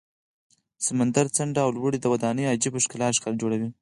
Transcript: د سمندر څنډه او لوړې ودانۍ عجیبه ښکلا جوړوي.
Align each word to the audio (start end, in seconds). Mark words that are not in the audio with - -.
د 0.77 0.79
سمندر 0.87 1.25
څنډه 1.35 1.59
او 1.65 1.69
لوړې 1.77 1.97
ودانۍ 2.13 2.43
عجیبه 2.53 2.79
ښکلا 2.85 3.07
جوړوي. 3.41 3.69